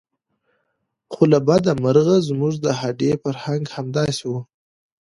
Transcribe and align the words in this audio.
خو 1.11 1.21
له 1.31 1.39
بده 1.47 1.71
مرغه 1.83 2.17
زموږ 2.29 2.53
د 2.65 2.67
هډې 2.79 3.11
فرهنګ 3.23 3.63
همداسې 3.75 4.25
و. 4.31 4.33